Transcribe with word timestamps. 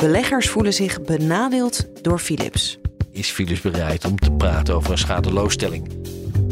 Beleggers 0.00 0.48
voelen 0.48 0.74
zich 0.74 1.02
benadeeld 1.02 1.86
door 2.02 2.18
Philips. 2.18 2.78
Is 3.10 3.30
Philips 3.30 3.60
bereid 3.60 4.04
om 4.04 4.18
te 4.18 4.30
praten 4.30 4.74
over 4.74 4.90
een 4.90 4.98
schadeloosstelling 4.98 5.88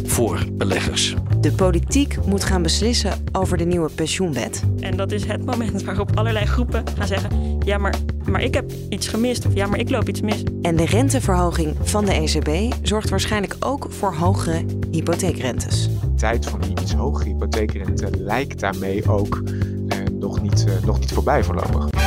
voor 0.04 0.44
beleggers? 0.52 1.14
De 1.40 1.52
politiek 1.52 2.26
moet 2.26 2.44
gaan 2.44 2.62
beslissen 2.62 3.24
over 3.32 3.56
de 3.56 3.64
nieuwe 3.64 3.90
pensioenwet. 3.94 4.62
En 4.80 4.96
dat 4.96 5.12
is 5.12 5.24
het 5.24 5.44
moment 5.44 5.82
waarop 5.82 6.10
allerlei 6.14 6.46
groepen 6.46 6.84
gaan 6.98 7.06
zeggen: 7.06 7.58
ja, 7.64 7.78
maar, 7.78 7.94
maar 8.24 8.42
ik 8.42 8.54
heb 8.54 8.72
iets 8.88 9.08
gemist 9.08 9.46
of 9.46 9.54
ja, 9.54 9.66
maar 9.66 9.78
ik 9.78 9.90
loop 9.90 10.08
iets 10.08 10.20
mis. 10.20 10.42
En 10.62 10.76
de 10.76 10.86
renteverhoging 10.86 11.76
van 11.82 12.04
de 12.04 12.12
ECB 12.12 12.74
zorgt 12.82 13.10
waarschijnlijk 13.10 13.56
ook 13.60 13.86
voor 13.90 14.14
hogere 14.14 14.64
hypotheekrentes. 14.90 15.88
De 16.00 16.14
tijd 16.14 16.46
van 16.46 16.60
die 16.60 16.70
iets 16.70 16.94
hogere 16.94 17.28
hypotheekrente 17.28 18.10
lijkt 18.18 18.60
daarmee 18.60 19.08
ook 19.08 19.42
eh, 19.88 19.98
nog, 20.12 20.42
niet, 20.42 20.64
eh, 20.66 20.84
nog 20.84 20.98
niet 21.00 21.12
voorbij 21.12 21.44
voorlopig. 21.44 21.97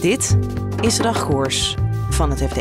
Dit 0.00 0.36
is 0.80 0.96
de 0.96 1.02
dagkoers 1.02 1.74
van 2.10 2.30
het 2.30 2.38
FD. 2.38 2.56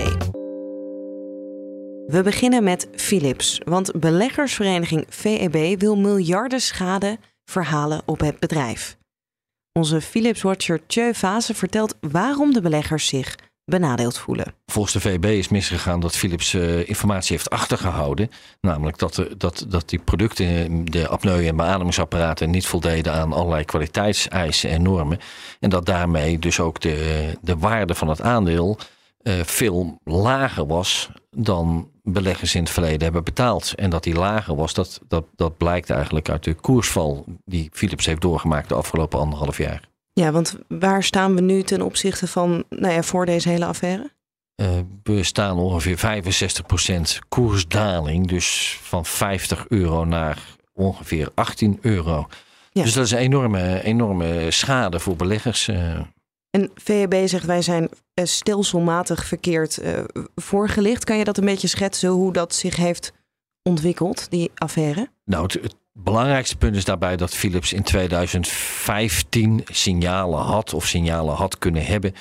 We 2.06 2.22
beginnen 2.24 2.64
met 2.64 2.88
Philips, 2.96 3.62
want 3.66 4.00
beleggersvereniging 4.00 5.06
VEB 5.10 5.80
wil 5.80 5.98
miljarden 5.98 6.62
schade 6.62 7.18
verhalen 7.46 8.02
op 8.06 8.20
het 8.20 8.40
bedrijf. 8.40 8.98
Onze 9.72 10.02
Philips-watcher 10.02 10.86
Tjeu 10.86 11.14
Vase 11.14 11.54
vertelt 11.54 11.96
waarom 12.00 12.54
de 12.54 12.62
beleggers 12.62 13.08
zich 13.08 13.36
benadeeld 13.70 14.18
voelen. 14.18 14.54
Volgens 14.66 14.94
de 14.94 15.00
VB 15.00 15.26
is 15.26 15.48
misgegaan 15.48 16.00
dat 16.00 16.16
Philips 16.16 16.54
uh, 16.54 16.90
informatie 16.90 17.36
heeft 17.36 17.50
achtergehouden. 17.50 18.30
Namelijk 18.62 18.98
dat, 18.98 19.16
de, 19.16 19.38
dat, 19.38 19.66
dat 19.68 19.90
die 19.90 20.00
producten, 20.00 20.86
de 20.86 21.08
apneu- 21.08 21.48
en 21.48 21.56
beademingsapparaten, 21.56 22.50
niet 22.50 22.66
voldeden 22.66 23.14
aan 23.14 23.34
allerlei 23.34 23.66
kwaliteitseisen 23.66 24.70
en 24.70 24.82
normen. 24.82 25.20
En 25.60 25.70
dat 25.70 25.86
daarmee 25.86 26.40
dus 26.40 26.60
ook 26.60 26.80
de, 26.80 27.38
de 27.42 27.58
waarde 27.58 27.96
van 27.96 28.08
het 28.08 28.22
aandeel 28.22 28.78
uh, 29.24 29.34
veel 29.44 30.00
lager 30.04 30.68
was 30.68 31.10
dan 31.32 31.90
beleggers 32.04 32.56
in 32.56 32.64
het 32.64 32.72
verleden 32.72 33.04
hebben 33.04 33.24
betaald. 33.24 33.74
En 33.76 33.90
dat 33.90 34.04
die 34.04 34.16
lager 34.16 34.56
was, 34.56 34.74
dat, 34.74 35.00
dat, 35.08 35.26
dat 35.36 35.58
blijkt 35.58 35.90
eigenlijk 35.90 36.30
uit 36.30 36.44
de 36.44 36.54
koersval 36.54 37.26
die 37.46 37.70
Philips 37.74 38.06
heeft 38.06 38.22
doorgemaakt 38.22 38.70
de 38.70 38.76
afgelopen 38.76 39.20
anderhalf 39.20 39.58
jaar. 39.58 39.88
Ja, 40.20 40.32
want 40.32 40.56
waar 40.68 41.04
staan 41.04 41.36
we 41.36 41.42
nu 41.42 41.64
ten 41.64 41.82
opzichte 41.82 42.28
van, 42.28 42.64
nou 42.70 42.94
ja, 42.94 43.04
voor 43.04 43.26
deze 43.26 43.50
hele 43.50 43.66
affaire? 43.66 44.12
Uh, 44.62 44.68
we 45.04 45.24
staan 45.24 45.58
ongeveer 45.58 46.24
65% 47.24 47.28
koersdaling. 47.30 48.28
Dus 48.28 48.80
van 48.82 49.06
50 49.06 49.66
euro 49.68 50.06
naar 50.06 50.58
ongeveer 50.74 51.32
18 51.34 51.78
euro. 51.82 52.28
Ja. 52.72 52.84
Dus 52.84 52.94
dat 52.94 53.06
is 53.06 53.12
een 53.12 53.18
enorme, 53.18 53.84
enorme 53.84 54.52
schade 54.52 55.00
voor 55.00 55.16
beleggers. 55.16 55.68
Uh. 55.68 56.00
En 56.50 56.72
VEB 56.76 57.28
zegt 57.28 57.46
wij 57.46 57.62
zijn 57.62 57.90
stelselmatig 58.16 59.26
verkeerd 59.26 59.80
uh, 59.84 60.04
voorgelicht. 60.36 61.04
Kan 61.04 61.18
je 61.18 61.24
dat 61.24 61.38
een 61.38 61.46
beetje 61.46 61.68
schetsen 61.68 62.10
hoe 62.10 62.34
dat 62.34 62.56
zich 62.56 62.76
heeft 62.76 63.14
ontwikkeld, 63.64 64.30
die 64.30 64.52
affaire? 64.56 65.10
Nou, 65.26 65.44
het 65.62 65.76
belangrijkste 66.04 66.58
punt 66.58 66.76
is 66.76 66.86
daarbij 66.86 67.18
dat 67.18 67.36
Philips 67.36 67.74
in 67.74 67.84
2015 67.84 69.62
signalen 69.72 70.40
had 70.40 70.74
of 70.74 70.86
signalen 70.86 71.36
had 71.36 71.58
kunnen 71.58 71.86
hebben 71.86 72.16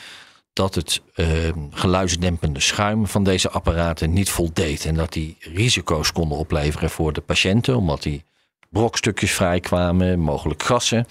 dat 0.52 0.74
het 0.74 1.02
uh, 1.14 1.26
geluidsdempende 1.70 2.60
schuim 2.60 3.06
van 3.06 3.24
deze 3.24 3.50
apparaten 3.50 4.12
niet 4.12 4.30
voldeed. 4.30 4.84
En 4.84 4.94
dat 4.94 5.12
die 5.12 5.36
risico's 5.40 6.12
konden 6.12 6.38
opleveren 6.38 6.90
voor 6.90 7.12
de 7.12 7.20
patiënten, 7.20 7.76
omdat 7.76 8.02
die 8.02 8.24
brokstukjes 8.68 9.32
vrijkwamen, 9.32 10.18
mogelijk 10.18 10.62
gassen. 10.62 11.06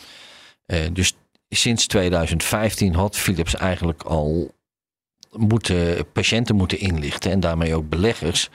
Uh, 0.65 0.79
dus 0.91 1.15
sinds 1.49 1.87
2015 1.87 2.95
had 2.95 3.17
Philips 3.17 3.55
eigenlijk 3.55 4.03
al 4.03 4.55
moeten, 5.31 6.11
patiënten 6.11 6.55
moeten 6.55 6.79
inlichten 6.79 7.31
en 7.31 7.39
daarmee 7.39 7.75
ook 7.75 7.89
beleggers 7.89 8.49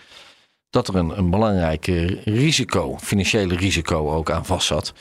dat 0.73 0.89
er 0.89 0.95
een, 0.95 1.19
een 1.19 1.31
belangrijke 1.31 2.21
risico, 2.25 2.99
financiële 2.99 3.57
risico 3.57 4.11
ook 4.11 4.31
aan 4.31 4.47
vast 4.47 4.67
zat. 4.67 4.93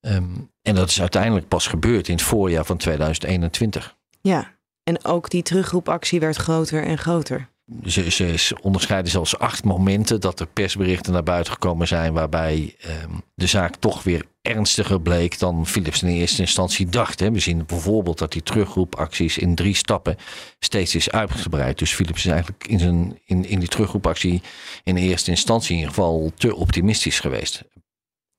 Um, 0.00 0.50
en 0.62 0.74
dat 0.74 0.88
is 0.88 1.00
uiteindelijk 1.00 1.48
pas 1.48 1.66
gebeurd 1.66 2.08
in 2.08 2.14
het 2.14 2.24
voorjaar 2.24 2.64
van 2.64 2.76
2021. 2.76 3.96
Ja, 4.20 4.54
en 4.82 5.04
ook 5.04 5.30
die 5.30 5.42
terugroepactie 5.42 6.20
werd 6.20 6.36
groter 6.36 6.84
en 6.84 6.98
groter. 6.98 7.48
Ze, 7.86 8.56
onderscheiden 8.62 9.10
zelfs 9.10 9.38
acht 9.38 9.64
momenten 9.64 10.20
dat 10.20 10.40
er 10.40 10.46
persberichten 10.46 11.12
naar 11.12 11.22
buiten 11.22 11.52
gekomen 11.52 11.88
zijn 11.88 12.12
waarbij 12.12 12.76
um, 13.04 13.22
de 13.34 13.46
zaak 13.46 13.76
toch 13.76 14.02
weer 14.02 14.26
ernstiger 14.42 15.00
bleek 15.00 15.38
dan 15.38 15.66
Philips 15.66 16.02
in 16.02 16.08
eerste 16.08 16.40
instantie 16.40 16.86
dacht. 16.86 17.20
Hè. 17.20 17.30
We 17.30 17.38
zien 17.38 17.66
bijvoorbeeld 17.66 18.18
dat 18.18 18.32
die 18.32 18.42
terugroepacties 18.42 19.38
in 19.38 19.54
drie 19.54 19.74
stappen 19.74 20.16
steeds 20.58 20.94
is 20.94 21.10
uitgebreid. 21.10 21.78
Dus 21.78 21.94
Philips 21.94 22.24
is 22.24 22.30
eigenlijk 22.30 22.66
in, 22.66 22.78
zijn, 22.78 23.18
in, 23.24 23.44
in 23.44 23.58
die 23.58 23.68
terugroepactie 23.68 24.42
in 24.82 24.96
eerste 24.96 25.30
instantie 25.30 25.70
in 25.70 25.76
ieder 25.76 25.94
geval 25.94 26.32
te 26.36 26.54
optimistisch 26.54 27.20
geweest. 27.20 27.62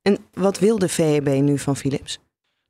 En 0.01 0.17
wat 0.33 0.59
wil 0.59 0.79
de 0.79 0.89
VEB 0.89 1.27
nu 1.27 1.59
van 1.59 1.75
Philips? 1.75 2.19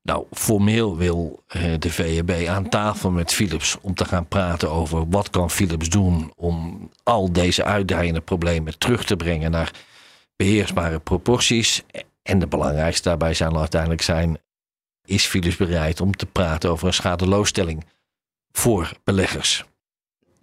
Nou, 0.05 0.25
formeel 0.31 0.97
wil 0.97 1.43
eh, 1.47 1.73
de 1.79 1.89
VEB 1.89 2.47
aan 2.47 2.69
tafel 2.69 3.11
met 3.11 3.33
Philips 3.33 3.77
om 3.81 3.93
te 3.93 4.05
gaan 4.05 4.27
praten 4.27 4.71
over 4.71 5.09
wat 5.09 5.29
kan 5.29 5.49
Philips 5.49 5.89
doen 5.89 6.33
om 6.35 6.89
al 7.03 7.31
deze 7.31 7.63
uitdagende 7.63 8.21
problemen 8.21 8.77
terug 8.77 9.05
te 9.05 9.15
brengen 9.15 9.51
naar 9.51 9.71
beheersbare 10.35 10.99
proporties. 10.99 11.83
En 12.21 12.39
de 12.39 12.47
belangrijkste 12.47 13.09
daarbij 13.09 13.33
zal 13.33 13.59
uiteindelijk 13.59 14.01
zijn, 14.01 14.37
is 15.05 15.25
Philips 15.25 15.55
bereid 15.55 16.01
om 16.01 16.15
te 16.15 16.25
praten 16.25 16.69
over 16.69 16.87
een 16.87 16.93
schadeloosstelling 16.93 17.85
voor 18.51 18.91
beleggers? 19.03 19.63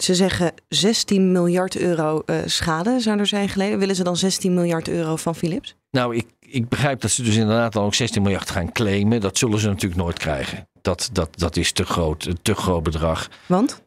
Ze 0.02 0.14
zeggen 0.14 0.52
16 0.68 1.32
miljard 1.32 1.76
euro 1.76 2.22
uh, 2.26 2.36
schade 2.44 3.00
zou 3.00 3.18
er 3.18 3.26
zijn 3.26 3.48
geleden. 3.48 3.78
Willen 3.78 3.96
ze 3.96 4.04
dan 4.04 4.16
16 4.16 4.54
miljard 4.54 4.88
euro 4.88 5.16
van 5.16 5.34
Philips? 5.34 5.74
Nou, 5.90 6.16
ik, 6.16 6.26
ik 6.40 6.68
begrijp 6.68 7.00
dat 7.00 7.10
ze 7.10 7.22
dus 7.22 7.36
inderdaad 7.36 7.72
dan 7.72 7.84
ook 7.84 7.94
16 7.94 8.22
miljard 8.22 8.50
gaan 8.50 8.72
claimen. 8.72 9.20
Dat 9.20 9.38
zullen 9.38 9.58
ze 9.58 9.68
natuurlijk 9.68 10.00
nooit 10.00 10.18
krijgen. 10.18 10.68
Dat, 10.80 11.10
dat, 11.12 11.38
dat 11.38 11.56
is 11.56 11.72
te 11.72 11.84
groot, 11.84 12.24
een 12.24 12.38
te 12.42 12.54
groot 12.54 12.82
bedrag. 12.82 13.28
Want? 13.46 13.82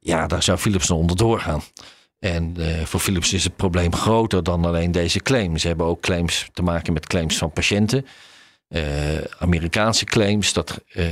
Ja, 0.00 0.26
daar 0.26 0.42
zou 0.42 0.58
Philips 0.58 0.86
dan 0.86 0.96
onderdoor 0.96 1.40
gaan. 1.40 1.62
En 2.18 2.54
uh, 2.58 2.82
voor 2.82 3.00
Philips 3.00 3.32
is 3.32 3.44
het 3.44 3.56
probleem 3.56 3.94
groter 3.94 4.42
dan 4.42 4.64
alleen 4.64 4.92
deze 4.92 5.20
claims. 5.20 5.60
Ze 5.60 5.68
hebben 5.68 5.86
ook 5.86 6.00
claims 6.00 6.48
te 6.52 6.62
maken 6.62 6.92
met 6.92 7.06
claims 7.06 7.38
van 7.38 7.52
patiënten. 7.52 8.06
Uh, 8.68 8.82
Amerikaanse 9.38 10.04
claims. 10.04 10.52
Dat, 10.52 10.80
uh, 10.94 11.06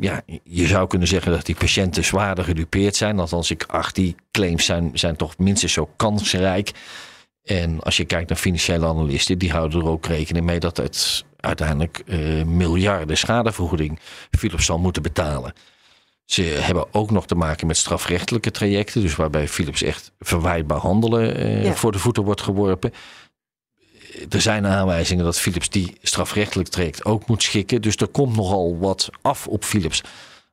ja, 0.00 0.22
je 0.44 0.66
zou 0.66 0.86
kunnen 0.86 1.08
zeggen 1.08 1.32
dat 1.32 1.46
die 1.46 1.54
patiënten 1.54 2.04
zwaarder 2.04 2.44
gedupeerd 2.44 2.96
zijn. 2.96 3.18
Althans, 3.18 3.50
ik 3.50 3.64
acht 3.66 3.94
die 3.94 4.14
claims 4.30 4.64
zijn, 4.64 4.90
zijn 4.94 5.16
toch 5.16 5.38
minstens 5.38 5.72
zo 5.72 5.90
kansrijk. 5.96 6.72
En 7.44 7.80
als 7.80 7.96
je 7.96 8.04
kijkt 8.04 8.28
naar 8.28 8.38
financiële 8.38 8.86
analisten, 8.86 9.38
die 9.38 9.50
houden 9.50 9.80
er 9.80 9.88
ook 9.88 10.06
rekening 10.06 10.46
mee 10.46 10.60
dat 10.60 10.76
het 10.76 11.24
uiteindelijk 11.40 12.02
uh, 12.06 12.44
miljarden 12.44 13.16
schadevergoeding 13.16 13.98
Philips 14.30 14.64
zal 14.64 14.78
moeten 14.78 15.02
betalen. 15.02 15.52
Ze 16.24 16.42
hebben 16.42 16.94
ook 16.94 17.10
nog 17.10 17.26
te 17.26 17.34
maken 17.34 17.66
met 17.66 17.76
strafrechtelijke 17.76 18.50
trajecten, 18.50 19.00
dus 19.00 19.16
waarbij 19.16 19.48
Philips 19.48 19.82
echt 19.82 20.12
verwijtbaar 20.18 20.78
handelen 20.78 21.40
uh, 21.46 21.64
ja. 21.64 21.74
voor 21.74 21.92
de 21.92 21.98
voeten 21.98 22.22
wordt 22.22 22.40
geworpen. 22.40 22.92
Er 24.28 24.40
zijn 24.40 24.66
aanwijzingen 24.66 25.24
dat 25.24 25.38
Philips 25.38 25.70
die 25.70 25.96
strafrechtelijk 26.02 26.68
traject 26.68 27.04
ook 27.04 27.26
moet 27.26 27.42
schikken. 27.42 27.82
Dus 27.82 27.96
er 27.96 28.08
komt 28.08 28.36
nogal 28.36 28.78
wat 28.78 29.10
af 29.22 29.46
op 29.46 29.64
Philips 29.64 30.02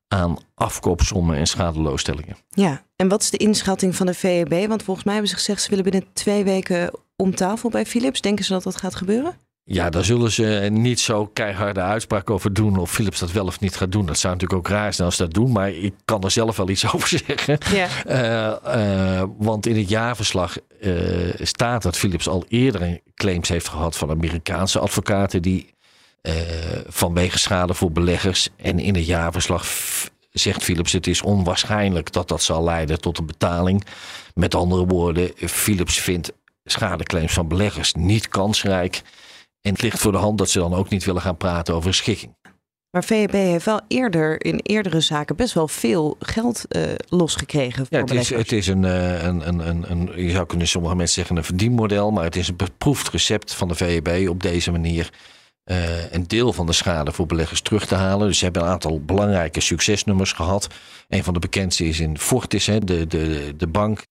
aan 0.08 0.38
afkoopsommen 0.56 1.38
en 1.38 1.48
schadeloosstellingen. 1.48 2.38
Ja, 2.50 2.84
en 2.96 3.08
wat 3.08 3.22
is 3.22 3.30
de 3.30 3.38
inschatting 3.38 3.96
van 3.96 4.06
de 4.06 4.14
VEB? 4.14 4.68
Want 4.68 4.84
volgens 4.84 5.06
mij 5.06 5.14
hebben 5.14 5.32
ze 5.32 5.38
gezegd 5.38 5.62
ze 5.62 5.70
willen 5.70 5.84
binnen 5.84 6.06
twee 6.14 6.44
weken 6.44 6.92
om 7.16 7.36
tafel 7.36 7.70
bij 7.70 7.86
Philips. 7.86 8.22
Denken 8.22 8.46
ze 8.46 8.54
dat 8.54 8.64
dat 8.64 8.76
gaat 8.76 8.96
gebeuren? 8.96 9.36
Ja, 9.66 9.90
daar 9.90 10.04
zullen 10.04 10.32
ze 10.32 10.68
niet 10.72 11.00
zo 11.00 11.26
keiharde 11.26 11.82
uitspraak 11.82 12.30
over 12.30 12.54
doen 12.54 12.78
of 12.78 12.92
Philips 12.92 13.20
dat 13.20 13.32
wel 13.32 13.46
of 13.46 13.60
niet 13.60 13.76
gaat 13.76 13.92
doen. 13.92 14.06
Dat 14.06 14.18
zou 14.18 14.34
natuurlijk 14.34 14.60
ook 14.60 14.74
raar 14.76 14.94
zijn 14.94 15.08
als 15.08 15.16
ze 15.18 15.24
dat 15.24 15.34
doen, 15.34 15.52
maar 15.52 15.70
ik 15.70 15.94
kan 16.06 16.24
er 16.24 16.32
zelf 16.32 16.58
wel 16.58 16.70
iets 16.70 16.88
over 16.94 17.08
zeggen. 17.08 17.58
Ja. 17.72 17.88
Uh, 18.66 19.20
uh, 19.20 19.24
want 19.38 19.66
in 19.66 19.78
het 19.78 19.90
jaarverslag 19.90 20.58
uh, 20.82 21.34
staat 21.40 21.82
dat 21.82 21.98
Philips 21.98 22.28
al 22.28 22.46
eerder 22.48 23.00
claims 23.16 23.50
heeft 23.50 23.68
gehad 23.68 23.98
van 23.98 24.10
Amerikaanse 24.10 24.80
advocaten 24.80 25.42
die 25.42 25.72
vanwege 26.88 27.40
schade 27.40 27.74
voor 27.74 27.92
beleggers. 27.92 28.50
En 28.56 28.80
in 28.80 28.96
het 28.96 29.06
jaarverslag 29.06 29.66
zegt 30.32 30.64
Philips: 30.64 30.92
het 30.92 31.08
is 31.08 31.22
onwaarschijnlijk 31.22 32.12
dat 32.12 32.28
dat 32.28 32.44
zal 32.44 32.64
leiden 32.64 33.02
tot 33.02 33.18
een 33.18 33.26
betaling. 33.26 33.86
Met 34.34 34.56
andere 34.56 34.86
woorden, 34.86 35.32
Philips 35.36 36.00
vindt 36.00 36.32
schadeclaims 36.66 37.34
van 37.34 37.48
beleggers 37.48 37.94
niet 37.94 38.28
kansrijk. 38.28 39.02
En 39.64 39.72
het 39.72 39.82
ligt 39.82 40.00
voor 40.00 40.12
de 40.12 40.18
hand 40.18 40.38
dat 40.38 40.50
ze 40.50 40.60
dan 40.60 40.74
ook 40.74 40.90
niet 40.90 41.04
willen 41.04 41.22
gaan 41.22 41.38
praten 41.38 41.74
over 41.74 41.94
schikking. 41.94 42.36
Maar 42.92 43.04
VEB 43.04 43.32
heeft 43.32 43.66
wel 43.66 43.82
eerder 43.88 44.46
in 44.46 44.60
eerdere 44.64 45.02
zaken 45.02 45.36
best 45.36 45.54
wel 45.54 45.68
veel 45.68 46.16
geld 46.20 46.66
uh, 46.70 46.84
losgekregen. 47.10 47.86
Voor 47.86 47.98
ja, 47.98 48.04
het 48.04 48.14
is, 48.14 48.30
het 48.30 48.52
is 48.52 48.68
een, 48.68 48.84
een, 48.84 49.48
een, 49.48 49.68
een, 49.68 49.92
een, 49.92 50.24
je 50.26 50.32
zou 50.32 50.46
kunnen 50.46 50.68
sommige 50.68 50.96
mensen 50.96 51.16
zeggen 51.16 51.38
een 51.38 51.44
verdienmodel, 51.44 52.12
maar 52.12 52.24
het 52.24 52.36
is 52.36 52.48
een 52.48 52.56
beproefd 52.56 53.10
recept 53.10 53.54
van 53.54 53.68
de 53.68 53.76
VEB 53.76 54.30
op 54.30 54.44
deze 54.44 54.72
manier 54.72 55.10
uh, 55.66 56.12
een 56.12 56.28
deel 56.28 56.54
van 56.54 56.66
de 56.66 56.74
schade 56.74 57.12
voor 57.12 57.26
beleggers 57.26 57.62
terug 57.62 57.86
te 57.86 57.96
halen. 57.96 58.28
Dus 58.28 58.38
ze 58.38 58.44
hebben 58.44 58.62
een 58.62 58.70
aantal 58.70 59.02
belangrijke 59.02 59.60
succesnummers 59.60 60.32
gehad. 60.32 60.68
Een 61.10 61.24
van 61.24 61.34
de 61.34 61.40
bekendste 61.40 61.86
is 61.86 62.00
in 62.00 62.18
Fortis, 62.18 62.66
hè, 62.66 62.80
de, 62.80 63.08
de, 63.08 63.54
de 63.58 63.68
bank. 63.68 64.06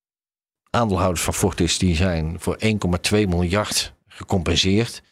Aandeelhouders 0.70 1.22
van 1.22 1.34
Fortis 1.34 1.78
die 1.78 1.96
zijn 1.96 2.36
voor 2.38 2.58
1,2 2.64 2.68
miljard 3.10 3.94
gecompenseerd. 4.08 5.02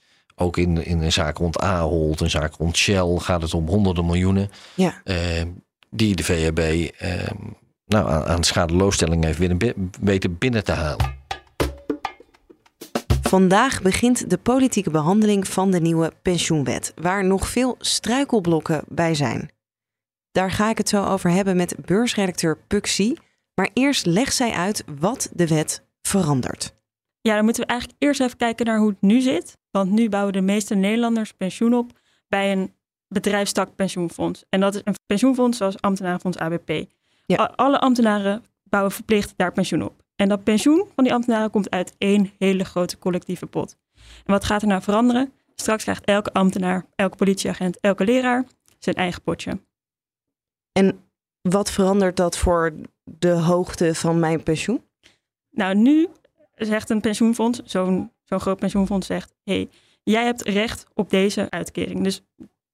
Ook 0.41 0.57
in, 0.57 0.85
in 0.85 1.03
een 1.03 1.13
zaak 1.13 1.39
rond 1.39 1.59
Ahold, 1.59 2.21
een 2.21 2.31
zaak 2.31 2.55
rond 2.55 2.77
Shell 2.77 3.17
gaat 3.19 3.43
het 3.43 3.55
om 3.55 3.69
honderden 3.69 4.07
miljoenen. 4.07 4.51
Ja. 4.75 5.01
Uh, 5.05 5.17
die 5.91 6.17
de 6.17 6.25
VHB 6.25 6.59
uh, 7.03 7.31
nou, 7.87 8.11
aan, 8.11 8.25
aan 8.25 8.45
schadeloosstelling 8.45 9.25
heeft 9.25 9.39
weten 10.01 10.39
binnen 10.39 10.65
te 10.65 10.73
halen. 10.73 11.19
Vandaag 13.23 13.83
begint 13.83 14.31
de 14.31 14.39
politieke 14.39 14.91
behandeling 14.91 15.49
van 15.49 15.71
de 15.71 15.81
nieuwe 15.81 16.13
pensioenwet, 16.23 16.93
waar 16.95 17.25
nog 17.25 17.49
veel 17.49 17.77
struikelblokken 17.79 18.85
bij 18.89 19.15
zijn. 19.15 19.51
Daar 20.33 20.51
ga 20.51 20.71
ik 20.71 20.79
het 20.79 20.89
zo 20.89 21.05
over 21.05 21.31
hebben 21.31 21.57
met 21.57 21.77
beursredacteur 21.85 22.59
Puxi. 22.67 23.17
Maar 23.55 23.71
eerst 23.73 24.07
legt 24.07 24.35
zij 24.35 24.53
uit 24.53 24.85
wat 24.99 25.31
de 25.33 25.47
wet 25.47 25.83
verandert. 26.03 26.75
Ja, 27.21 27.35
dan 27.35 27.45
moeten 27.45 27.63
we 27.63 27.69
eigenlijk 27.69 28.03
eerst 28.03 28.21
even 28.21 28.37
kijken 28.37 28.67
naar 28.67 28.79
hoe 28.79 28.89
het 28.89 29.01
nu 29.01 29.21
zit. 29.21 29.59
Want 29.71 29.91
nu 29.91 30.09
bouwen 30.09 30.33
de 30.33 30.41
meeste 30.41 30.75
Nederlanders 30.75 31.33
pensioen 31.33 31.75
op 31.75 31.99
bij 32.29 32.53
een 32.53 32.75
bedrijfstak 33.09 33.75
pensioenfonds. 33.75 34.45
En 34.49 34.61
dat 34.61 34.75
is 34.75 34.81
een 34.85 34.95
pensioenfonds 35.07 35.59
zoals 35.59 35.81
ambtenarenfonds 35.81 36.39
ABP. 36.39 36.85
Ja. 37.27 37.53
Alle 37.57 37.81
ambtenaren 37.81 38.45
bouwen 38.63 38.93
verplicht 38.93 39.33
daar 39.37 39.53
pensioen 39.53 39.83
op. 39.83 40.03
En 40.17 40.29
dat 40.29 40.45
pensioen 40.45 40.87
van 40.95 41.05
die 41.05 41.13
ambtenaren 41.13 41.51
komt 41.51 41.71
uit 41.71 41.95
één 41.99 42.31
hele 42.39 42.65
grote 42.65 42.99
collectieve 42.99 43.47
pot. 43.47 43.77
En 43.95 44.33
wat 44.33 44.45
gaat 44.45 44.63
er 44.63 44.69
nou 44.69 44.83
veranderen? 44.83 45.33
Straks 45.55 45.83
krijgt 45.83 46.05
elke 46.05 46.33
ambtenaar, 46.33 46.87
elke 46.95 47.17
politieagent, 47.17 47.81
elke 47.81 48.05
leraar 48.05 48.45
zijn 48.79 48.97
eigen 48.97 49.23
potje. 49.23 49.61
En 50.73 51.05
wat 51.41 51.71
verandert 51.71 52.17
dat 52.17 52.39
voor 52.39 52.73
de 53.05 53.31
hoogte 53.31 53.95
van 53.95 54.19
mijn 54.19 54.43
pensioen? 54.43 54.85
Nou, 55.51 55.75
nu 55.75 56.09
zegt 56.55 56.91
een 56.91 57.01
pensioenfonds, 57.01 57.61
zo'n 57.65 58.13
zo'n 58.31 58.41
groot 58.41 58.59
pensioenfonds 58.59 59.07
zegt: 59.07 59.35
hé, 59.45 59.53
hey, 59.55 59.69
jij 60.03 60.25
hebt 60.25 60.43
recht 60.43 60.87
op 60.95 61.11
deze 61.11 61.51
uitkering. 61.51 62.05
Dus 62.05 62.23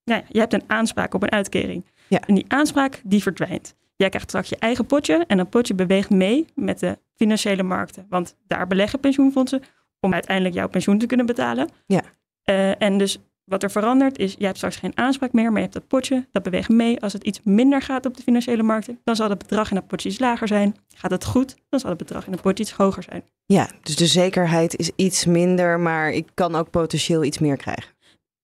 nou 0.05 0.21
ja, 0.21 0.27
je 0.29 0.39
hebt 0.39 0.53
een 0.53 0.65
aanspraak 0.67 1.15
op 1.15 1.23
een 1.23 1.33
uitkering. 1.33 1.85
Ja. 2.09 2.21
En 2.27 2.35
die 2.35 2.45
aanspraak 2.49 3.01
die 3.05 3.23
verdwijnt. 3.23 3.75
Jij 3.97 4.09
krijgt 4.09 4.29
straks 4.29 4.49
je 4.49 4.57
eigen 4.59 4.87
potje 4.87 5.25
en 5.27 5.37
dat 5.37 5.51
potje 5.51 5.75
beweegt 5.75 6.11
mee 6.11 6.47
met 6.55 6.81
de 6.81 6.99
financiële 7.15 7.63
markten. 7.63 8.07
Want 8.09 8.37
daar 8.47 8.67
beleggen 8.67 9.01
pensioenfondsen 9.01 9.63
om 10.01 10.13
uiteindelijk 10.13 10.55
jouw 10.55 10.69
pensioen 10.69 10.99
te 10.99 11.07
kunnen 11.07 11.27
betalen. 11.27 11.69
Ja. 11.87 12.03
Uh, 12.45 12.83
en 12.83 12.99
dus 12.99 13.19
wat 13.47 13.63
er 13.63 13.71
verandert 13.71 14.19
is, 14.19 14.35
je 14.39 14.45
hebt 14.45 14.57
straks 14.57 14.77
geen 14.77 14.97
aanspraak 14.97 15.33
meer, 15.33 15.45
maar 15.45 15.57
je 15.57 15.69
hebt 15.69 15.73
dat 15.73 15.87
potje, 15.87 16.27
dat 16.33 16.43
beweegt 16.43 16.69
mee. 16.69 17.01
Als 17.01 17.13
het 17.13 17.25
iets 17.25 17.41
minder 17.45 17.83
gaat 17.83 18.07
op 18.07 18.17
de 18.17 18.23
financiële 18.23 18.63
markten, 18.63 19.01
dan 19.05 19.17
zal 19.17 19.29
het 19.29 19.39
bedrag 19.39 19.69
in 19.69 19.75
dat 19.75 19.87
potje 19.87 20.09
iets 20.09 20.19
lager 20.19 20.49
zijn. 20.49 20.77
Gaat 20.95 21.11
het 21.11 21.25
goed, 21.25 21.57
dan 21.69 21.81
zal 21.81 21.89
het 21.89 21.99
bedrag 21.99 22.27
in 22.27 22.33
het 22.33 22.41
potje 22.41 22.65
iets 22.65 22.73
hoger 22.73 23.03
zijn. 23.03 23.25
Ja, 23.47 23.71
dus 23.83 23.97
de 23.97 24.07
zekerheid 24.07 24.77
is 24.77 24.91
iets 24.97 25.25
minder, 25.25 25.81
maar 25.81 26.11
ik 26.11 26.29
kan 26.35 26.55
ook 26.55 26.71
potentieel 26.71 27.25
iets 27.25 27.39
meer 27.39 27.57
krijgen. 27.57 27.95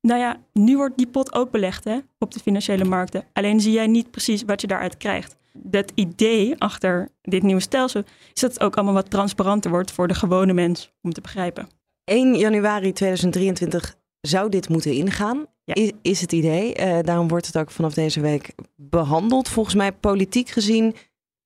Nou 0.00 0.20
ja, 0.20 0.36
nu 0.52 0.76
wordt 0.76 0.96
die 0.96 1.06
pot 1.06 1.34
ook 1.34 1.50
belegd 1.50 1.84
hè, 1.84 1.98
op 2.18 2.32
de 2.32 2.40
financiële 2.40 2.84
markten. 2.84 3.24
Alleen 3.32 3.60
zie 3.60 3.72
jij 3.72 3.86
niet 3.86 4.10
precies 4.10 4.42
wat 4.42 4.60
je 4.60 4.66
daaruit 4.66 4.96
krijgt 4.96 5.36
het 5.70 5.92
idee 5.94 6.54
achter 6.58 7.08
dit 7.22 7.42
nieuwe 7.42 7.60
stelsel 7.60 8.02
is 8.34 8.40
dat 8.40 8.52
het 8.52 8.62
ook 8.62 8.74
allemaal 8.74 8.94
wat 8.94 9.10
transparanter 9.10 9.70
wordt 9.70 9.90
voor 9.90 10.08
de 10.08 10.14
gewone 10.14 10.52
mens 10.52 10.92
om 11.02 11.12
te 11.12 11.20
begrijpen. 11.20 11.68
1 12.04 12.34
januari 12.34 12.92
2023 12.92 13.96
zou 14.22 14.48
dit 14.48 14.68
moeten 14.68 14.92
ingaan, 14.92 15.46
is, 15.64 15.92
is, 16.02 16.20
het 16.20 16.32
idee. 16.32 16.78
Uh, 16.78 16.98
daarom 17.02 17.28
wordt 17.28 17.46
het 17.46 17.58
ook 17.58 17.70
vanaf 17.70 17.94
deze 17.94 18.20
week 18.20 18.54
behandeld. 18.76 19.48
Volgens 19.48 19.74
mij 19.74 19.92
politiek 19.92 20.48
gezien 20.48 20.94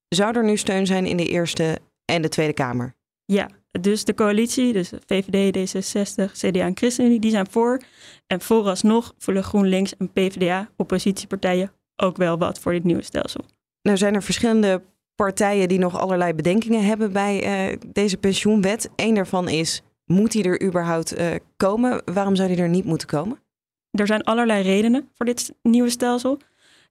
zou 0.08 0.37
er 0.37 0.44
nu 0.44 0.56
steun 0.56 0.87
zijn 0.87 1.06
in 1.06 1.17
de 1.17 1.28
Eerste 1.28 1.78
en 2.05 2.23
de 2.23 2.28
Tweede 2.28 2.52
Kamer. 2.52 2.94
Ja, 3.25 3.49
dus 3.81 4.05
de 4.05 4.14
coalitie, 4.14 4.73
dus 4.73 4.93
VVD, 5.06 5.56
D66, 5.56 6.32
CDA 6.32 6.61
en 6.61 6.76
ChristenUnie, 6.76 7.20
die 7.20 7.31
zijn 7.31 7.50
voor. 7.50 7.82
En 8.26 8.40
vooralsnog 8.40 9.14
voelen 9.19 9.44
GroenLinks 9.44 9.96
en 9.96 10.12
PvdA, 10.12 10.70
oppositiepartijen, 10.76 11.72
ook 11.96 12.17
wel 12.17 12.38
wat 12.38 12.58
voor 12.58 12.72
dit 12.72 12.84
nieuwe 12.84 13.02
stelsel. 13.02 13.44
Nou 13.82 13.96
zijn 13.96 14.14
er 14.14 14.22
verschillende 14.22 14.82
partijen 15.14 15.69
die 15.69 15.79
nog 15.79 16.00
allerlei 16.00 16.34
bedenkingen 16.34 16.84
hebben 16.84 17.12
bij 17.12 17.69
uh, 17.70 17.76
deze 17.87 18.17
pensioenwet. 18.17 18.90
Eén 18.96 19.14
daarvan 19.14 19.49
is, 19.49 19.82
moet 20.06 20.32
die 20.32 20.44
er 20.44 20.62
überhaupt 20.62 21.19
uh, 21.19 21.35
komen? 21.56 22.03
Waarom 22.05 22.37
zou 22.37 22.49
die 22.49 22.56
er 22.56 22.69
niet 22.69 22.85
moeten 22.85 23.08
komen? 23.08 23.38
Er 23.91 24.06
zijn 24.06 24.23
allerlei 24.23 24.62
redenen 24.62 25.08
voor 25.14 25.26
dit 25.26 25.55
nieuwe 25.62 25.91
stelsel. 25.91 26.38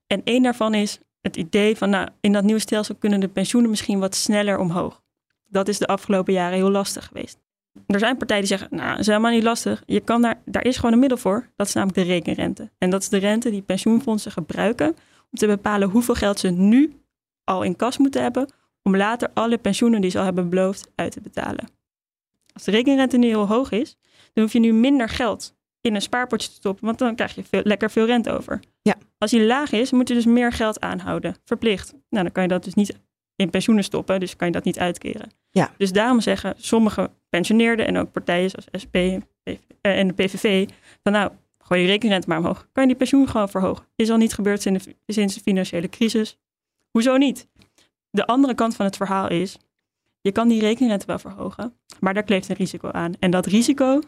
En 0.06 0.20
één 0.24 0.42
daarvan 0.42 0.74
is 0.74 1.00
het 1.20 1.36
idee 1.36 1.76
van, 1.76 1.90
nou, 1.90 2.08
in 2.20 2.32
dat 2.32 2.44
nieuwe 2.44 2.60
stelsel 2.60 2.94
kunnen 2.94 3.20
de 3.20 3.28
pensioenen 3.28 3.70
misschien 3.70 3.98
wat 3.98 4.14
sneller 4.14 4.58
omhoog. 4.58 5.02
Dat 5.48 5.68
is 5.68 5.78
de 5.78 5.86
afgelopen 5.86 6.32
jaren 6.32 6.56
heel 6.56 6.70
lastig 6.70 7.06
geweest. 7.06 7.38
Er 7.86 7.98
zijn 7.98 8.16
partijen 8.16 8.42
die 8.44 8.56
zeggen, 8.56 8.76
nou, 8.76 8.90
dat 8.90 8.98
is 8.98 9.06
helemaal 9.06 9.30
niet 9.30 9.42
lastig. 9.42 9.82
Je 9.86 10.00
kan 10.00 10.22
daar, 10.22 10.42
daar 10.44 10.64
is 10.64 10.76
gewoon 10.76 10.92
een 10.92 10.98
middel 10.98 11.18
voor. 11.18 11.50
Dat 11.56 11.66
is 11.66 11.72
namelijk 11.72 11.98
de 11.98 12.12
rekenrente. 12.12 12.70
En 12.78 12.90
dat 12.90 13.02
is 13.02 13.08
de 13.08 13.16
rente 13.16 13.50
die 13.50 13.62
pensioenfondsen 13.62 14.32
gebruiken 14.32 14.88
om 15.30 15.38
te 15.38 15.46
bepalen 15.46 15.88
hoeveel 15.88 16.14
geld 16.14 16.38
ze 16.38 16.48
nu 16.48 17.00
al 17.44 17.62
in 17.62 17.76
kas 17.76 17.98
moeten 17.98 18.22
hebben 18.22 18.52
om 18.82 18.96
later 18.96 19.30
alle 19.34 19.58
pensioenen 19.58 20.00
die 20.00 20.10
ze 20.10 20.18
al 20.18 20.24
hebben 20.24 20.48
beloofd 20.48 20.90
uit 20.94 21.12
te 21.12 21.20
betalen. 21.20 21.75
Als 22.56 22.64
de 22.64 22.70
rekenrente 22.70 23.16
nu 23.16 23.26
heel 23.26 23.46
hoog 23.46 23.70
is, 23.70 23.96
dan 24.32 24.44
hoef 24.44 24.52
je 24.52 24.58
nu 24.58 24.72
minder 24.72 25.08
geld 25.08 25.54
in 25.80 25.94
een 25.94 26.02
spaarpotje 26.02 26.48
te 26.48 26.54
stoppen, 26.54 26.84
want 26.84 26.98
dan 26.98 27.14
krijg 27.14 27.34
je 27.34 27.44
veel, 27.44 27.60
lekker 27.64 27.90
veel 27.90 28.06
rente 28.06 28.30
over. 28.30 28.60
Ja. 28.82 28.94
Als 29.18 29.30
die 29.30 29.44
laag 29.44 29.72
is, 29.72 29.92
moet 29.92 30.08
je 30.08 30.14
dus 30.14 30.26
meer 30.26 30.52
geld 30.52 30.80
aanhouden, 30.80 31.36
verplicht. 31.44 31.92
Nou, 31.92 32.22
dan 32.24 32.32
kan 32.32 32.42
je 32.42 32.48
dat 32.48 32.64
dus 32.64 32.74
niet 32.74 32.98
in 33.36 33.50
pensioenen 33.50 33.84
stoppen, 33.84 34.20
dus 34.20 34.36
kan 34.36 34.46
je 34.46 34.52
dat 34.52 34.64
niet 34.64 34.78
uitkeren. 34.78 35.30
Ja. 35.50 35.72
Dus 35.76 35.92
daarom 35.92 36.20
zeggen 36.20 36.54
sommige 36.56 37.10
pensioneerden 37.28 37.86
en 37.86 37.96
ook 37.96 38.12
partijen 38.12 38.50
zoals 38.50 38.66
SP 38.82 38.96
en 39.80 40.06
de 40.06 40.14
PVV 40.14 40.68
van 41.02 41.12
nou, 41.12 41.30
Gooi 41.66 41.80
je 41.80 41.86
rekenrente 41.86 42.28
maar 42.28 42.38
omhoog. 42.38 42.68
Kan 42.72 42.82
je 42.82 42.88
die 42.88 42.98
pensioen 42.98 43.28
gewoon 43.28 43.48
verhogen? 43.48 43.86
Is 43.96 44.10
al 44.10 44.16
niet 44.16 44.34
gebeurd 44.34 44.62
sinds 44.62 44.84
de, 44.84 44.96
sinds 45.06 45.34
de 45.34 45.40
financiële 45.40 45.88
crisis. 45.88 46.38
Hoezo 46.90 47.16
niet? 47.16 47.48
De 48.10 48.26
andere 48.26 48.54
kant 48.54 48.76
van 48.76 48.86
het 48.86 48.96
verhaal 48.96 49.28
is, 49.28 49.58
je 50.26 50.32
kan 50.32 50.48
die 50.48 50.60
rekenrente 50.60 51.06
wel 51.06 51.18
verhogen, 51.18 51.74
maar 52.00 52.14
daar 52.14 52.22
kleeft 52.22 52.48
een 52.48 52.56
risico 52.56 52.90
aan. 52.90 53.12
En 53.18 53.30
dat 53.30 53.46
risico, 53.46 54.00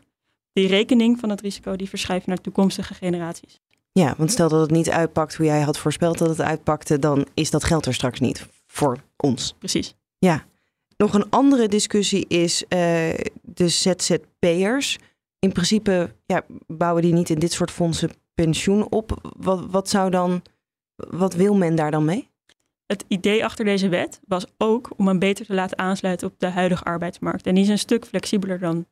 die 0.53 0.67
rekening 0.67 1.19
van 1.19 1.29
dat 1.29 1.41
risico, 1.41 1.77
die 1.77 1.89
verschuift 1.89 2.27
naar 2.27 2.41
toekomstige 2.41 2.95
generaties. 2.95 3.61
Ja, 3.93 4.15
want 4.17 4.31
stel 4.31 4.49
dat 4.49 4.61
het 4.61 4.71
niet 4.71 4.91
uitpakt 4.91 5.35
hoe 5.35 5.47
jij 5.47 5.61
had 5.61 5.79
voorspeld 5.79 6.19
dat 6.19 6.29
het 6.29 6.41
uitpakte, 6.41 6.99
dan 6.99 7.27
is 7.35 7.51
dat 7.51 7.65
geld 7.65 7.87
er 7.87 7.95
straks 7.95 8.21
niet 8.21 8.47
voor 8.67 8.99
ons. 9.17 9.55
Precies. 9.59 9.95
Ja. 10.19 10.45
Nog 10.97 11.15
een 11.15 11.31
andere 11.31 11.69
discussie 11.69 12.27
is 12.29 12.63
uh, 12.63 12.69
de 13.43 13.69
ZZP'ers 13.69 14.99
in 15.39 15.53
principe 15.53 16.15
ja, 16.27 16.45
bouwen 16.67 17.03
die 17.03 17.13
niet 17.13 17.31
in 17.31 17.39
dit 17.39 17.53
soort 17.53 17.71
fondsen 17.71 18.11
pensioen 18.35 18.91
op. 18.91 19.33
Wat, 19.37 19.67
wat 19.71 19.89
zou 19.89 20.11
dan, 20.11 20.43
wat 20.97 21.35
wil 21.35 21.55
men 21.55 21.75
daar 21.75 21.91
dan 21.91 22.05
mee? 22.05 22.31
Het 22.88 23.04
idee 23.09 23.45
achter 23.45 23.64
deze 23.64 23.88
wet 23.88 24.21
was 24.26 24.47
ook 24.59 24.90
om 24.97 25.07
hem 25.07 25.18
beter 25.18 25.47
te 25.47 25.54
laten 25.54 25.78
aansluiten 25.78 26.26
op 26.26 26.35
de 26.38 26.47
huidige 26.47 26.85
arbeidsmarkt. 26.85 27.47
En 27.47 27.54
die 27.54 27.64
is 27.64 27.71
een 27.71 27.78
stuk 27.78 28.07
flexibeler 28.07 28.59
dan 28.59 28.87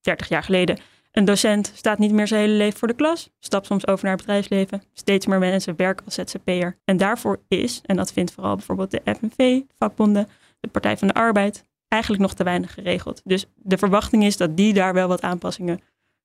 30 0.00 0.28
jaar 0.28 0.42
geleden. 0.42 0.78
Een 1.12 1.24
docent 1.24 1.72
staat 1.74 1.98
niet 1.98 2.12
meer 2.12 2.26
zijn 2.26 2.40
hele 2.40 2.52
leven 2.52 2.78
voor 2.78 2.88
de 2.88 2.94
klas, 2.94 3.30
stapt 3.38 3.66
soms 3.66 3.86
over 3.86 4.04
naar 4.04 4.12
het 4.12 4.24
bedrijfsleven. 4.24 4.82
Steeds 4.92 5.26
meer 5.26 5.38
mensen 5.38 5.76
werken 5.76 6.04
als 6.04 6.14
ZZP'er. 6.14 6.78
En 6.84 6.96
daarvoor 6.96 7.40
is, 7.48 7.80
en 7.84 7.96
dat 7.96 8.12
vindt 8.12 8.32
vooral 8.32 8.56
bijvoorbeeld 8.56 8.90
de 8.90 9.02
FNV, 9.04 9.60
vakbonden, 9.78 10.28
de 10.60 10.68
Partij 10.68 10.96
van 10.96 11.08
de 11.08 11.14
Arbeid, 11.14 11.64
eigenlijk 11.88 12.22
nog 12.22 12.34
te 12.34 12.44
weinig 12.44 12.74
geregeld. 12.74 13.20
Dus 13.24 13.46
de 13.54 13.78
verwachting 13.78 14.24
is 14.24 14.36
dat 14.36 14.56
die 14.56 14.74
daar 14.74 14.94
wel 14.94 15.08
wat 15.08 15.22
aanpassingen 15.22 15.80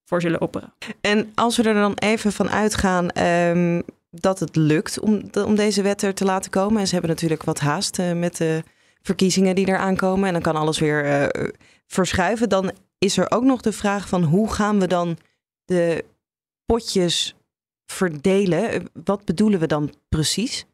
voor 0.06 0.22
zullen 0.22 0.42
opperen. 0.42 0.74
En 1.02 1.32
als 1.36 1.58
we 1.58 1.64
er 1.64 1.74
dan 1.74 1.94
even 1.94 2.32
van 2.32 2.50
uitgaan 2.50 3.24
um, 3.24 3.84
dat 4.12 4.40
het 4.40 4.56
lukt 4.56 5.00
om, 5.00 5.30
om 5.46 5.56
deze 5.56 5.82
wet 5.82 6.02
er 6.02 6.14
te 6.14 6.26
laten 6.26 6.52
komen. 6.52 6.80
En 6.80 6.86
ze 6.88 6.94
hebben 6.94 7.12
natuurlijk 7.12 7.44
wat 7.44 7.60
haast 7.60 8.00
uh, 8.00 8.14
met 8.14 8.38
de 8.38 8.64
verkiezingen 9.02 9.56
die 9.56 9.68
eraan 9.68 9.96
komen. 9.96 10.28
En 10.28 10.34
dan 10.34 10.42
kan 10.42 10.56
alles 10.56 10.80
weer 10.80 11.06
uh, 11.06 11.48
verschuiven. 11.88 12.50
Dan 12.50 12.72
is 12.98 13.18
er 13.18 13.32
ook 13.32 13.44
nog 13.44 13.62
de 13.62 13.72
vraag 13.72 14.08
van 14.08 14.24
hoe 14.24 14.52
gaan 14.52 14.80
we 14.80 14.88
dan 14.88 15.18
de 15.66 16.06
potjes 16.66 17.36
verdelen. 17.86 18.90
Wat 19.04 19.26
bedoelen 19.26 19.60
we 19.60 19.68
dan 19.68 19.94
precies? 20.10 20.66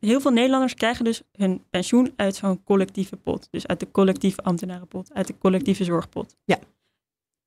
Heel 0.00 0.20
veel 0.20 0.30
Nederlanders 0.30 0.74
krijgen 0.74 1.04
dus 1.04 1.22
hun 1.32 1.64
pensioen 1.70 2.12
uit 2.16 2.36
zo'n 2.36 2.64
collectieve 2.64 3.16
pot. 3.16 3.48
Dus 3.50 3.66
uit 3.66 3.80
de 3.80 3.90
collectieve 3.90 4.42
ambtenarenpot, 4.42 5.14
uit 5.14 5.26
de 5.26 5.38
collectieve 5.38 5.84
zorgpot. 5.84 6.36
Ja. 6.44 6.58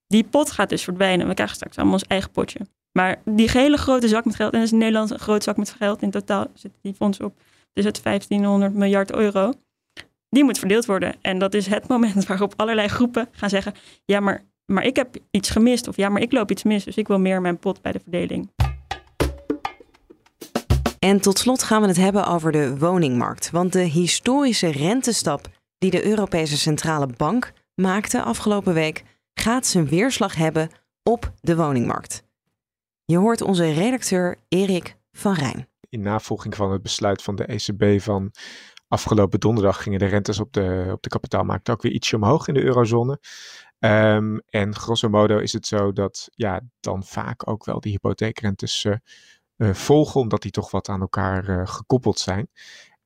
Die 0.07 0.23
pot 0.23 0.51
gaat 0.51 0.69
dus 0.69 0.83
verdwijnen. 0.83 1.27
We 1.27 1.33
krijgen 1.33 1.55
straks 1.55 1.77
allemaal 1.77 1.93
ons 1.93 2.07
eigen 2.07 2.31
potje. 2.31 2.59
Maar 2.91 3.21
die 3.25 3.51
hele 3.51 3.77
grote 3.77 4.07
zak 4.07 4.25
met 4.25 4.36
geld, 4.36 4.51
en 4.51 4.57
dat 4.57 4.67
is 4.67 4.74
in 4.74 4.79
Nederland 4.79 5.12
een 5.12 5.19
grote 5.19 5.43
zak 5.43 5.57
met 5.57 5.75
geld, 5.77 6.01
in 6.01 6.12
totaal 6.12 6.48
zitten 6.53 6.79
die 6.81 6.93
fondsen 6.93 7.25
op, 7.25 7.33
dus 7.74 7.86
het 7.86 8.03
1500 8.03 8.74
miljard 8.74 9.15
euro, 9.15 9.53
die 10.29 10.43
moet 10.43 10.60
verdeeld 10.60 10.86
worden. 10.86 11.15
En 11.21 11.39
dat 11.39 11.53
is 11.53 11.67
het 11.67 11.88
moment 11.93 12.25
waarop 12.25 12.53
allerlei 12.55 12.88
groepen 12.88 13.27
gaan 13.31 13.50
zeggen, 13.50 13.74
ja, 14.05 14.19
maar, 14.19 14.43
maar 14.65 14.83
ik 14.83 14.95
heb 14.95 15.15
iets 15.31 15.50
gemist, 15.50 15.88
of 15.88 15.95
ja, 15.95 16.10
maar 16.10 16.21
ik 16.21 16.31
loop 16.31 16.51
iets 16.51 16.63
mis, 16.63 16.83
dus 16.83 16.98
ik 16.98 17.07
wil 17.07 17.19
meer 17.19 17.41
mijn 17.41 17.57
pot 17.57 17.81
bij 17.81 17.91
de 17.91 18.00
verdeling. 18.00 18.50
En 21.00 21.21
tot 21.21 21.39
slot 21.39 21.63
gaan 21.63 21.81
we 21.81 21.88
het 21.88 21.98
hebben 21.98 22.27
over 22.27 22.51
de 22.51 22.77
woningmarkt. 22.77 23.51
Want 23.51 23.74
de 23.74 23.79
historische 23.79 24.71
rentestap 24.71 25.48
die 25.77 25.91
de 25.91 26.05
Europese 26.05 26.57
Centrale 26.57 27.07
Bank 27.17 27.51
maakte 27.75 28.21
afgelopen 28.21 28.74
week 28.74 29.03
gaat 29.33 29.65
zijn 29.65 29.88
weerslag 29.88 30.36
hebben 30.36 30.69
op 31.03 31.31
de 31.39 31.55
woningmarkt. 31.55 32.24
Je 33.05 33.17
hoort 33.17 33.41
onze 33.41 33.72
redacteur 33.72 34.38
Erik 34.48 34.96
van 35.12 35.34
Rijn. 35.34 35.67
In 35.89 36.01
navolging 36.01 36.55
van 36.55 36.72
het 36.72 36.81
besluit 36.81 37.22
van 37.22 37.36
de 37.36 37.46
ECB 37.46 38.01
van 38.01 38.31
afgelopen 38.88 39.39
donderdag 39.39 39.84
gingen 39.84 40.00
de 40.00 40.05
rentes 40.05 40.39
op 40.39 40.53
de, 40.53 40.89
op 40.91 41.01
de 41.01 41.10
kapitaalmarkt 41.10 41.70
ook 41.70 41.81
weer 41.81 41.91
ietsje 41.91 42.15
omhoog 42.15 42.48
in 42.48 42.53
de 42.53 42.63
eurozone. 42.63 43.20
Um, 43.79 44.41
en 44.50 44.75
grosso 44.75 45.10
modo 45.10 45.38
is 45.38 45.53
het 45.53 45.67
zo 45.67 45.93
dat 45.93 46.29
ja, 46.36 46.62
dan 46.79 47.03
vaak 47.03 47.48
ook 47.48 47.65
wel 47.65 47.79
die 47.79 47.91
hypotheekrentes 47.91 48.84
uh, 48.84 48.96
uh, 49.58 49.74
volgen, 49.74 50.22
omdat 50.22 50.41
die 50.41 50.51
toch 50.51 50.72
wat 50.72 50.89
aan 50.89 51.01
elkaar 51.01 51.50
uh, 51.50 51.67
gekoppeld 51.67 52.20
zijn. 52.20 52.50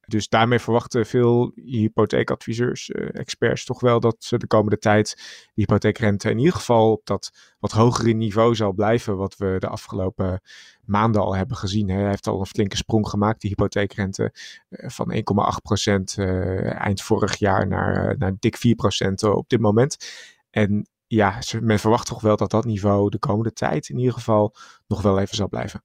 Dus 0.07 0.29
daarmee 0.29 0.59
verwachten 0.59 1.05
veel 1.05 1.51
hypotheekadviseurs, 1.55 2.89
uh, 2.89 3.09
experts 3.12 3.65
toch 3.65 3.79
wel 3.79 4.00
dat 4.00 4.15
ze 4.19 4.38
de 4.38 4.47
komende 4.47 4.77
tijd 4.77 5.15
de 5.53 5.62
hypotheekrente 5.62 6.29
in 6.29 6.38
ieder 6.38 6.53
geval 6.53 6.91
op 6.91 7.05
dat 7.05 7.55
wat 7.59 7.71
hogere 7.71 8.12
niveau 8.12 8.55
zal 8.55 8.74
blijven, 8.74 9.17
wat 9.17 9.38
we 9.38 9.55
de 9.59 9.67
afgelopen 9.67 10.41
maanden 10.85 11.21
al 11.21 11.35
hebben 11.35 11.57
gezien. 11.57 11.89
Hij 11.89 12.07
heeft 12.07 12.27
al 12.27 12.39
een 12.39 12.45
flinke 12.45 12.77
sprong 12.77 13.09
gemaakt, 13.09 13.41
die 13.41 13.50
hypotheekrente, 13.50 14.33
uh, 14.69 14.89
van 14.89 15.13
1,8% 15.13 15.19
uh, 16.19 16.81
eind 16.81 17.01
vorig 17.01 17.35
jaar 17.38 17.67
naar, 17.67 18.15
naar 18.17 18.33
dik 18.39 18.57
4% 18.57 19.29
op 19.29 19.50
dit 19.50 19.59
moment. 19.59 19.97
En 20.50 20.88
ja, 21.07 21.39
men 21.62 21.79
verwacht 21.79 22.07
toch 22.07 22.21
wel 22.21 22.38
dat 22.38 22.51
dat 22.51 22.65
niveau 22.65 23.09
de 23.09 23.19
komende 23.19 23.53
tijd 23.53 23.89
in 23.89 23.97
ieder 23.97 24.13
geval 24.13 24.55
nog 24.88 25.01
wel 25.01 25.19
even 25.19 25.35
zal 25.35 25.47
blijven. 25.47 25.83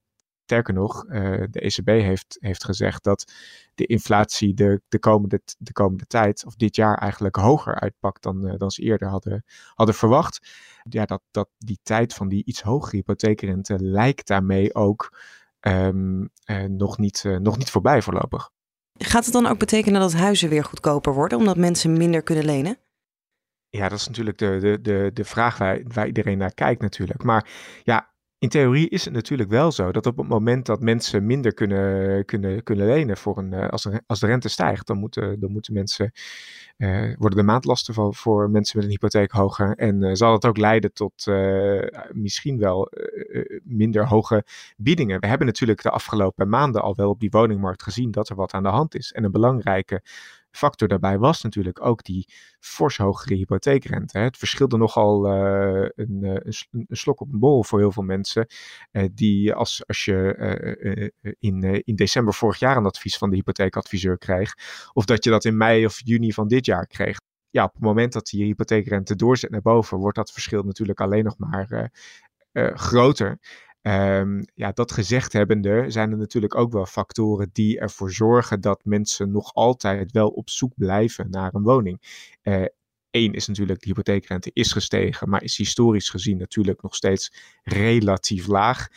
Sterker 0.50 0.74
nog, 0.74 1.04
uh, 1.04 1.44
de 1.50 1.60
ECB 1.60 1.86
heeft, 1.86 2.36
heeft 2.40 2.64
gezegd 2.64 3.04
dat 3.04 3.32
de 3.74 3.86
inflatie 3.86 4.54
de, 4.54 4.80
de, 4.88 4.98
komende, 4.98 5.40
de 5.58 5.72
komende 5.72 6.06
tijd, 6.06 6.44
of 6.46 6.54
dit 6.54 6.76
jaar 6.76 6.98
eigenlijk 6.98 7.36
hoger 7.36 7.80
uitpakt 7.80 8.22
dan, 8.22 8.46
uh, 8.46 8.54
dan 8.56 8.70
ze 8.70 8.82
eerder 8.82 9.08
hadden, 9.08 9.44
hadden 9.74 9.94
verwacht. 9.94 10.48
Ja, 10.88 11.04
dat, 11.04 11.22
dat 11.30 11.48
die 11.58 11.78
tijd 11.82 12.14
van 12.14 12.28
die 12.28 12.44
iets 12.44 12.62
hogere 12.62 12.96
hypotheekrente 12.96 13.78
lijkt 13.78 14.26
daarmee 14.26 14.74
ook 14.74 15.18
um, 15.60 16.30
uh, 16.46 16.62
nog, 16.62 16.98
niet, 16.98 17.24
nog 17.38 17.58
niet 17.58 17.70
voorbij 17.70 18.02
voorlopig. 18.02 18.50
Gaat 18.98 19.24
het 19.24 19.32
dan 19.32 19.46
ook 19.46 19.58
betekenen 19.58 20.00
dat 20.00 20.12
huizen 20.12 20.48
weer 20.48 20.64
goedkoper 20.64 21.14
worden, 21.14 21.38
omdat 21.38 21.56
mensen 21.56 21.92
minder 21.92 22.22
kunnen 22.22 22.44
lenen? 22.44 22.78
Ja, 23.68 23.88
dat 23.88 23.98
is 23.98 24.06
natuurlijk 24.06 24.38
de, 24.38 24.58
de, 24.60 24.80
de, 24.80 25.10
de 25.14 25.24
vraag 25.24 25.58
waar, 25.58 25.80
waar 25.84 26.06
iedereen 26.06 26.38
naar 26.38 26.54
kijkt 26.54 26.80
natuurlijk. 26.80 27.22
Maar 27.22 27.48
ja, 27.82 28.10
in 28.40 28.48
theorie 28.48 28.88
is 28.88 29.04
het 29.04 29.14
natuurlijk 29.14 29.50
wel 29.50 29.72
zo 29.72 29.92
dat 29.92 30.06
op 30.06 30.16
het 30.16 30.28
moment 30.28 30.66
dat 30.66 30.80
mensen 30.80 31.26
minder 31.26 31.54
kunnen, 31.54 32.24
kunnen, 32.24 32.62
kunnen 32.62 32.86
lenen 32.86 33.16
voor 33.16 33.38
een, 33.38 33.54
als, 33.54 33.82
de, 33.82 34.02
als 34.06 34.20
de 34.20 34.26
rente 34.26 34.48
stijgt, 34.48 34.86
dan 34.86 34.98
moeten, 34.98 35.40
dan 35.40 35.52
moeten 35.52 35.72
mensen, 35.72 36.12
uh, 36.78 37.14
worden 37.18 37.38
de 37.38 37.44
maandlasten 37.44 37.94
voor, 37.94 38.14
voor 38.14 38.50
mensen 38.50 38.76
met 38.76 38.86
een 38.86 38.92
hypotheek 38.92 39.30
hoger. 39.30 39.76
En 39.76 40.02
uh, 40.02 40.10
zal 40.12 40.32
het 40.32 40.46
ook 40.46 40.56
leiden 40.56 40.92
tot 40.92 41.26
misschien 42.12 42.58
wel 42.58 42.92
minder 43.62 44.06
hoge 44.06 44.44
biedingen. 44.76 45.20
We 45.20 45.26
hebben 45.26 45.46
natuurlijk 45.46 45.82
de 45.82 45.90
afgelopen 45.90 46.48
maanden 46.48 46.82
al 46.82 46.94
wel 46.94 47.10
op 47.10 47.20
die 47.20 47.30
woningmarkt 47.30 47.82
gezien 47.82 48.10
dat 48.10 48.28
er 48.28 48.36
wat 48.36 48.52
aan 48.52 48.62
de 48.62 48.68
hand 48.68 48.94
is. 48.94 49.12
En 49.12 49.24
een 49.24 49.32
belangrijke 49.32 50.02
factor 50.50 50.88
daarbij 50.88 51.18
was 51.18 51.42
natuurlijk 51.42 51.84
ook 51.84 52.04
die 52.04 52.28
fors 52.60 52.96
hogere 52.96 53.34
hypotheekrente. 53.34 54.18
Het 54.18 54.36
verschilde 54.36 54.76
nogal 54.76 55.26
uh, 55.26 55.88
een, 55.94 56.40
een, 56.42 56.86
slok 56.88 57.20
op 57.20 57.32
een 57.32 57.38
bol 57.38 57.64
voor 57.64 57.78
heel 57.78 57.92
veel 57.92 58.02
mensen. 58.02 58.46
Uh, 58.92 59.04
die 59.12 59.54
als, 59.54 59.86
als 59.86 60.04
je 60.04 61.12
in, 61.38 61.82
in 61.84 61.94
december 61.94 62.34
vorig 62.34 62.58
jaar 62.58 62.76
een 62.76 62.86
advies 62.86 63.16
van 63.16 63.30
de 63.30 63.36
hypotheekadviseur 63.36 64.18
kreeg, 64.18 64.54
of 64.92 65.04
dat 65.04 65.24
je 65.24 65.30
dat 65.30 65.44
in 65.44 65.56
mei 65.56 65.86
of 65.86 66.00
juni 66.04 66.32
van 66.32 66.48
dit 66.48 66.66
jaar 66.66 66.86
kreeg. 66.86 67.18
Ja, 67.50 67.64
op 67.64 67.72
het 67.72 67.82
moment 67.82 68.12
dat 68.12 68.26
die 68.26 68.44
hypotheekrente 68.44 69.16
doorzet 69.16 69.50
naar 69.50 69.62
boven, 69.62 69.98
wordt 69.98 70.16
dat 70.16 70.32
verschil 70.32 70.62
natuurlijk 70.62 71.00
alleen 71.00 71.24
nog 71.24 71.38
maar 71.38 71.90
groter. 72.74 73.38
Um, 73.82 74.44
ja, 74.54 74.72
dat 74.72 74.92
gezegd 74.92 75.32
hebbende 75.32 75.84
zijn 75.88 76.10
er 76.10 76.16
natuurlijk 76.16 76.54
ook 76.54 76.72
wel 76.72 76.86
factoren 76.86 77.50
die 77.52 77.78
ervoor 77.78 78.12
zorgen 78.12 78.60
dat 78.60 78.84
mensen 78.84 79.30
nog 79.30 79.54
altijd 79.54 80.12
wel 80.12 80.28
op 80.28 80.50
zoek 80.50 80.72
blijven 80.76 81.30
naar 81.30 81.54
een 81.54 81.62
woning. 81.62 82.26
Uh, 82.42 82.64
Eén 83.10 83.32
is 83.32 83.46
natuurlijk, 83.46 83.80
de 83.80 83.86
hypotheekrente 83.86 84.50
is 84.52 84.72
gestegen, 84.72 85.28
maar 85.28 85.42
is 85.42 85.56
historisch 85.56 86.08
gezien 86.08 86.38
natuurlijk 86.38 86.82
nog 86.82 86.94
steeds 86.94 87.32
relatief 87.62 88.46
laag. 88.46 88.88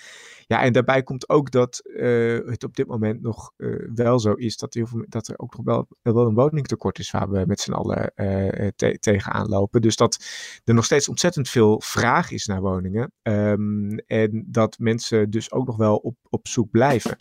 Ja, 0.48 0.62
en 0.62 0.74
daarbij 0.74 1.04
komt 1.04 1.30
ook 1.30 1.52
dat 1.52 1.82
uh, 1.84 2.40
het 2.46 2.64
op 2.64 2.76
dit 2.76 2.88
moment 2.88 3.22
nog 3.22 3.52
uh, 3.58 3.90
wel 3.96 4.20
zo 4.20 4.34
is 4.34 4.58
dat, 4.58 4.74
veel, 4.74 5.06
dat 5.08 5.28
er 5.28 5.40
ook 5.40 5.58
nog 5.58 5.88
wel, 6.02 6.26
een 6.28 6.34
woningtekort 6.34 7.00
is 7.00 7.12
waar 7.12 7.30
we 7.30 7.44
met 7.48 7.60
z'n 7.60 7.72
allen 7.72 8.12
uh, 8.16 8.68
te 8.76 8.98
tegenaan 9.00 9.48
lopen. 9.48 9.82
Dus 9.82 9.96
dat 9.96 10.26
er 10.64 10.74
nog 10.74 10.86
steeds 10.86 11.10
ontzettend 11.10 11.50
veel 11.50 11.82
vraag 11.82 12.32
is 12.32 12.46
naar 12.46 12.62
woningen. 12.62 13.12
Um, 13.22 13.98
en 13.98 14.46
dat 14.48 14.80
mensen 14.80 15.30
dus 15.30 15.52
ook 15.52 15.66
nog 15.66 15.78
wel 15.78 15.96
op, 15.96 16.16
op 16.30 16.48
zoek 16.48 16.72
blijven. 16.72 17.16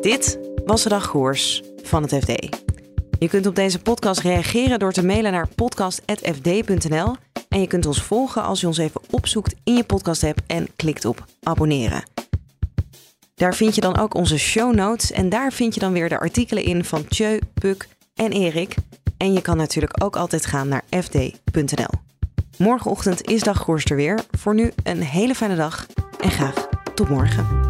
Dit 0.00 0.49
was 0.70 0.82
de 0.82 0.88
dagkoers 0.88 1.62
van 1.82 2.02
het 2.02 2.14
FD. 2.14 2.56
Je 3.18 3.28
kunt 3.28 3.46
op 3.46 3.54
deze 3.54 3.78
podcast 3.78 4.20
reageren 4.20 4.78
door 4.78 4.92
te 4.92 5.04
mailen 5.04 5.32
naar 5.32 5.48
podcast.fd.nl. 5.54 7.16
En 7.48 7.60
je 7.60 7.66
kunt 7.66 7.86
ons 7.86 8.02
volgen 8.02 8.42
als 8.42 8.60
je 8.60 8.66
ons 8.66 8.78
even 8.78 9.00
opzoekt 9.10 9.54
in 9.64 9.74
je 9.74 9.84
podcast-app 9.84 10.40
en 10.46 10.68
klikt 10.76 11.04
op 11.04 11.24
abonneren. 11.42 12.02
Daar 13.34 13.54
vind 13.54 13.74
je 13.74 13.80
dan 13.80 13.98
ook 13.98 14.14
onze 14.14 14.38
show 14.38 14.74
notes 14.74 15.12
en 15.12 15.28
daar 15.28 15.52
vind 15.52 15.74
je 15.74 15.80
dan 15.80 15.92
weer 15.92 16.08
de 16.08 16.18
artikelen 16.18 16.64
in 16.64 16.84
van 16.84 17.08
Tjeu, 17.08 17.38
Puk 17.54 17.88
en 18.14 18.32
Erik. 18.32 18.74
En 19.16 19.32
je 19.32 19.40
kan 19.40 19.56
natuurlijk 19.56 20.04
ook 20.04 20.16
altijd 20.16 20.46
gaan 20.46 20.68
naar 20.68 20.84
fd.nl. 20.90 22.00
Morgenochtend 22.58 23.28
is 23.28 23.42
dagkoers 23.42 23.84
er 23.84 23.96
weer. 23.96 24.20
Voor 24.30 24.54
nu 24.54 24.72
een 24.82 25.02
hele 25.02 25.34
fijne 25.34 25.56
dag 25.56 25.86
en 26.20 26.30
graag 26.30 26.68
tot 26.94 27.08
morgen. 27.08 27.69